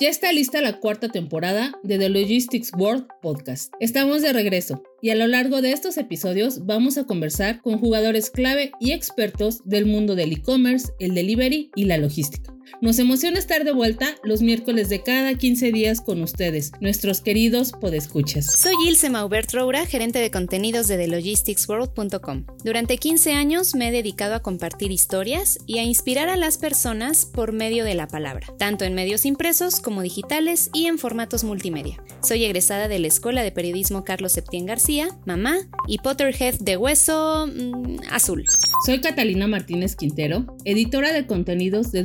[0.00, 3.72] Ya está lista la cuarta temporada de The Logistics World Podcast.
[3.78, 8.28] Estamos de regreso y a lo largo de estos episodios vamos a conversar con jugadores
[8.28, 12.53] clave y expertos del mundo del e-commerce, el delivery y la logística.
[12.80, 17.72] Nos emociona estar de vuelta los miércoles de cada 15 días con ustedes, nuestros queridos
[17.72, 18.46] podescuchas.
[18.46, 22.44] Soy Ilse Maubert Roura, gerente de contenidos de TheLogisticsWorld.com.
[22.64, 27.26] Durante 15 años me he dedicado a compartir historias y a inspirar a las personas
[27.26, 32.02] por medio de la palabra, tanto en medios impresos como digitales y en formatos multimedia.
[32.22, 35.56] Soy egresada de la Escuela de Periodismo Carlos Septién García, mamá
[35.86, 38.44] y Potterhead de hueso mm, azul.
[38.84, 42.02] Soy Catalina Martínez Quintero, editora de contenidos de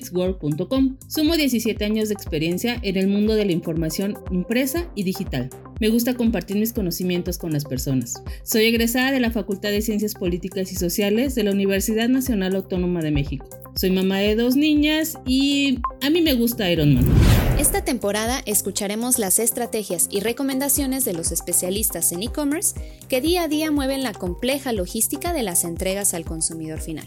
[0.00, 0.96] TheLogisticsWorld.com.
[1.08, 5.50] Sumo 17 años de experiencia en el mundo de la información impresa y digital.
[5.80, 8.22] Me gusta compartir mis conocimientos con las personas.
[8.42, 13.00] Soy egresada de la Facultad de Ciencias Políticas y Sociales de la Universidad Nacional Autónoma
[13.00, 13.48] de México.
[13.74, 17.45] Soy mamá de dos niñas y a mí me gusta Iron Man.
[17.58, 23.48] Esta temporada escucharemos las estrategias y recomendaciones de los especialistas en e-commerce que día a
[23.48, 27.06] día mueven la compleja logística de las entregas al consumidor final.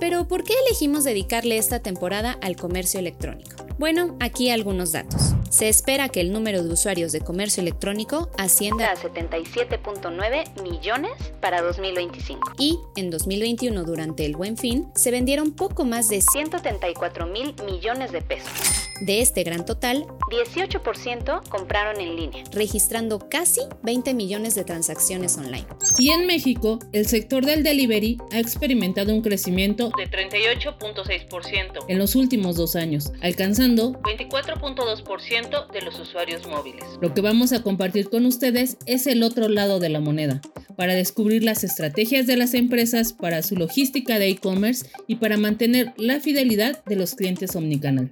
[0.00, 3.56] Pero ¿por qué elegimos dedicarle esta temporada al comercio electrónico?
[3.78, 5.34] Bueno, aquí algunos datos.
[5.50, 11.60] Se espera que el número de usuarios de comercio electrónico ascienda a 77.9 millones para
[11.60, 12.52] 2025.
[12.56, 18.12] Y en 2021, durante el Buen Fin, se vendieron poco más de 134 mil millones
[18.12, 18.89] de pesos.
[19.00, 25.66] De este gran total, 18% compraron en línea, registrando casi 20 millones de transacciones online.
[25.98, 32.14] Y en México, el sector del delivery ha experimentado un crecimiento de 38.6% en los
[32.14, 36.84] últimos dos años, alcanzando 24.2% de los usuarios móviles.
[37.00, 40.42] Lo que vamos a compartir con ustedes es el otro lado de la moneda,
[40.80, 45.92] para descubrir las estrategias de las empresas para su logística de e-commerce y para mantener
[45.98, 48.08] la fidelidad de los clientes omnicanal.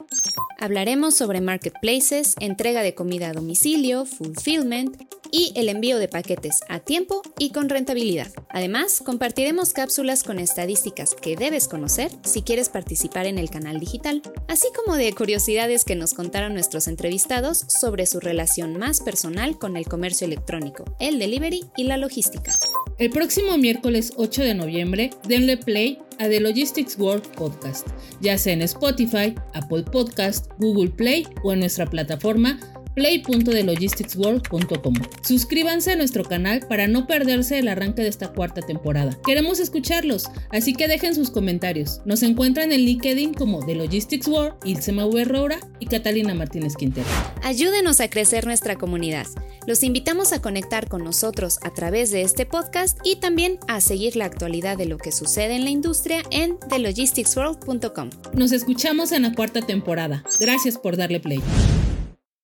[0.60, 4.94] Hablaremos sobre marketplaces, entrega de comida a domicilio, fulfillment
[5.30, 8.32] y el envío de paquetes a tiempo y con rentabilidad.
[8.48, 14.22] Además, compartiremos cápsulas con estadísticas que debes conocer si quieres participar en el canal digital,
[14.48, 19.76] así como de curiosidades que nos contaron nuestros entrevistados sobre su relación más personal con
[19.76, 22.52] el comercio electrónico, el delivery y la logística.
[22.98, 27.86] El próximo miércoles 8 de noviembre, denle play a The Logistics World Podcast,
[28.20, 32.58] ya sea en Spotify, Apple Podcast, Google Play o en nuestra plataforma
[32.98, 34.94] play.thelogisticsworld.com.
[35.22, 39.16] Suscríbanse a nuestro canal para no perderse el arranque de esta cuarta temporada.
[39.24, 42.00] Queremos escucharlos, así que dejen sus comentarios.
[42.04, 45.24] Nos encuentran en LinkedIn como The Logistics World, Ilsema V.
[45.24, 47.06] Roura y Catalina Martínez Quintero.
[47.42, 49.26] Ayúdenos a crecer nuestra comunidad.
[49.66, 54.16] Los invitamos a conectar con nosotros a través de este podcast y también a seguir
[54.16, 58.10] la actualidad de lo que sucede en la industria en thelogisticsworld.com.
[58.32, 60.24] Nos escuchamos en la cuarta temporada.
[60.40, 61.40] Gracias por darle play.